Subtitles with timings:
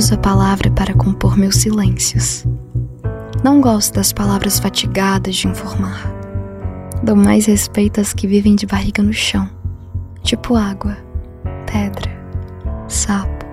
[0.00, 2.46] uso a palavra para compor meus silêncios.
[3.44, 6.10] Não gosto das palavras fatigadas de informar.
[7.02, 9.46] Dou mais respeito às que vivem de barriga no chão,
[10.22, 10.96] tipo água,
[11.70, 12.10] pedra,
[12.88, 13.44] sapo.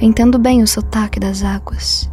[0.00, 2.10] Entendo bem o sotaque das águas.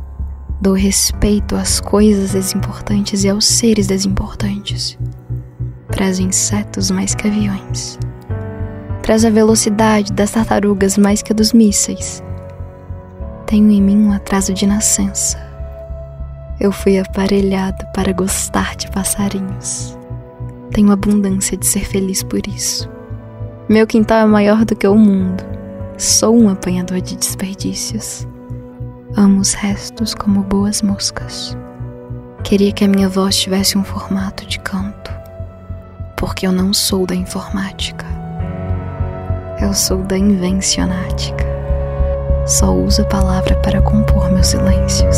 [0.61, 4.95] Dou respeito às coisas desimportantes e aos seres desimportantes.
[5.87, 7.97] Prezo insetos mais que aviões.
[9.01, 12.23] Prezo a velocidade das tartarugas mais que a dos mísseis.
[13.45, 15.37] Tenho em mim um atraso de nascença.
[16.59, 19.95] Eu fui aparelhado para gostar de passarinhos.
[20.71, 22.89] Tenho abundância de ser feliz por isso.
[23.69, 25.43] Meu quintal é maior do que o mundo.
[25.97, 28.27] Sou um apanhador de desperdícios.
[29.15, 31.55] Amo os restos como boas moscas.
[32.43, 35.11] Queria que a minha voz tivesse um formato de canto,
[36.17, 38.05] porque eu não sou da informática.
[39.61, 41.54] Eu sou da invencionática.
[42.45, 45.17] Só uso a palavra para compor meus silêncios.